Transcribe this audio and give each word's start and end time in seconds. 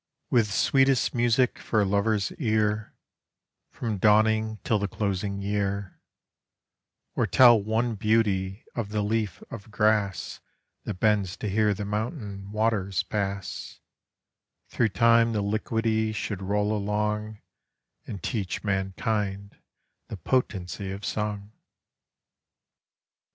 With 0.31 0.51
sweetest 0.51 1.13
music 1.13 1.59
for 1.59 1.79
a 1.79 1.85
lover's 1.85 2.31
ear, 2.39 2.95
From 3.69 3.99
dawning 3.99 4.57
till 4.63 4.79
the 4.79 4.87
closing 4.87 5.37
year, 5.43 6.01
Or 7.13 7.27
tell 7.27 7.61
one 7.61 7.93
beauty 7.93 8.65
of 8.73 8.89
the 8.89 9.03
leaf 9.03 9.43
of 9.51 9.69
grass 9.69 10.39
That 10.85 10.95
bends 10.95 11.37
to 11.37 11.47
hear 11.47 11.75
the 11.75 11.85
mountain 11.85 12.51
waters 12.51 13.03
pass; 13.03 13.79
Thro' 14.69 14.87
time 14.87 15.33
the 15.33 15.43
liquidy 15.43 16.13
should 16.13 16.41
roll 16.41 16.75
along 16.75 17.39
And 18.07 18.23
teach 18.23 18.63
mankind 18.63 19.55
the 20.07 20.17
potency 20.17 20.89
of 20.89 21.05
song. 21.05 21.51